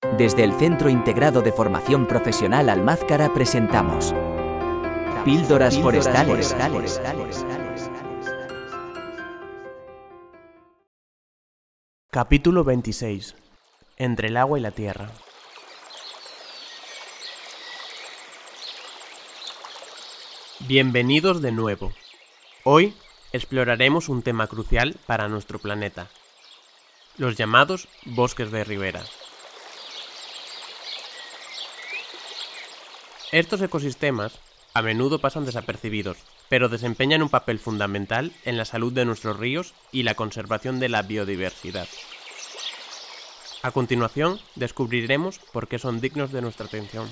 [0.00, 4.14] Desde el Centro Integrado de Formación Profesional Almázcara presentamos
[5.24, 6.54] Píldoras Forestales.
[12.12, 13.34] Capítulo 26.
[13.96, 15.10] Entre el agua y la tierra.
[20.60, 21.92] Bienvenidos de nuevo.
[22.62, 22.94] Hoy
[23.32, 26.08] exploraremos un tema crucial para nuestro planeta,
[27.16, 29.02] los llamados bosques de ribera.
[33.30, 34.38] Estos ecosistemas
[34.72, 36.16] a menudo pasan desapercibidos,
[36.48, 40.88] pero desempeñan un papel fundamental en la salud de nuestros ríos y la conservación de
[40.88, 41.88] la biodiversidad.
[43.62, 47.06] A continuación, descubriremos por qué son dignos de nuestra atención.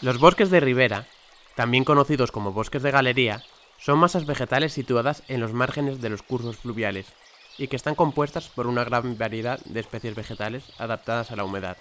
[0.00, 1.06] Los bosques de ribera,
[1.54, 3.44] también conocidos como bosques de galería,
[3.78, 7.06] son masas vegetales situadas en los márgenes de los cursos fluviales
[7.56, 11.76] y que están compuestas por una gran variedad de especies vegetales adaptadas a la humedad,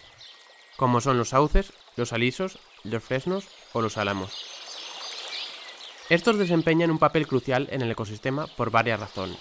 [0.78, 4.32] como son los sauces, los alisos, los fresnos o los álamos.
[6.10, 9.38] Estos desempeñan un papel crucial en el ecosistema por varias razones.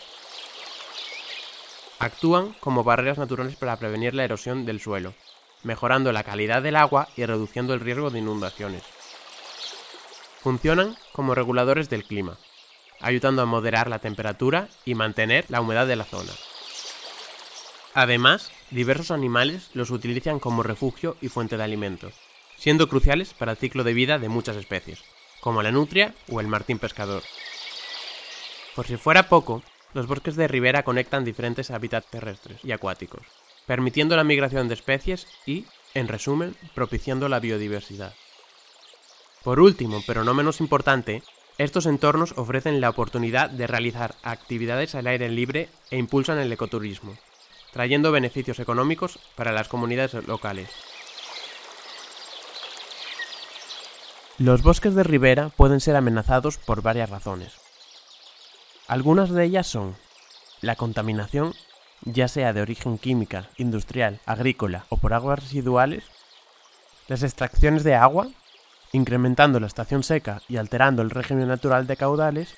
[1.98, 5.14] Actúan como barreras naturales para prevenir la erosión del suelo,
[5.62, 8.83] mejorando la calidad del agua y reduciendo el riesgo de inundaciones.
[10.41, 12.39] Funcionan como reguladores del clima,
[13.00, 16.33] ayudando a moderar la temperatura y mantener la humedad de la zona.
[17.94, 22.14] Además, diversos animales los utilizan como refugio y fuente de alimentos,
[22.56, 25.02] siendo cruciales para el ciclo de vida de muchas especies,
[25.40, 27.22] como la nutria o el martín pescador.
[28.74, 29.62] Por si fuera poco,
[29.92, 33.26] los bosques de ribera conectan diferentes hábitats terrestres y acuáticos,
[33.66, 38.14] permitiendo la migración de especies y, en resumen, propiciando la biodiversidad.
[39.44, 41.22] Por último, pero no menos importante,
[41.58, 47.18] estos entornos ofrecen la oportunidad de realizar actividades al aire libre e impulsan el ecoturismo,
[47.72, 50.68] trayendo beneficios económicos para las comunidades locales.
[54.38, 57.55] Los bosques de ribera pueden ser amenazados por varias razones.
[58.88, 59.96] Algunas de ellas son
[60.61, 61.55] la contaminación
[62.05, 66.05] ya sea de origen química, industrial, agrícola o por aguas residuales,
[67.08, 68.28] las extracciones de agua,
[68.92, 72.56] incrementando la estación seca y alterando el régimen natural de caudales,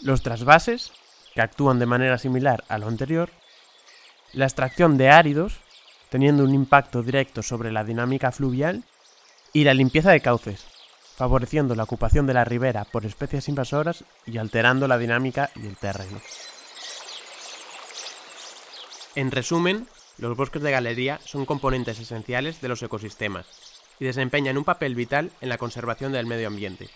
[0.00, 0.92] los trasvases,
[1.34, 3.30] que actúan de manera similar a lo anterior,
[4.36, 5.60] la extracción de áridos,
[6.10, 8.84] teniendo un impacto directo sobre la dinámica fluvial,
[9.54, 10.66] y la limpieza de cauces,
[11.16, 16.20] favoreciendo la ocupación de la ribera por especies invasoras y alterando la dinámica del terreno.
[19.14, 19.88] En resumen,
[20.18, 23.46] los bosques de galería son componentes esenciales de los ecosistemas
[23.98, 26.90] y desempeñan un papel vital en la conservación del medio ambiente,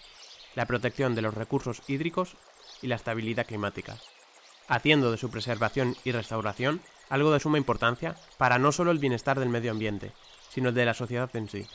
[0.55, 2.37] la protección de los recursos hídricos
[2.83, 3.97] y la estabilidad climática,
[4.71, 9.39] haciendo de su preservación y restauración algo de suma importancia para no solo el bienestar
[9.39, 10.13] del medio ambiente,
[10.49, 11.67] sino el de la sociedad en sí.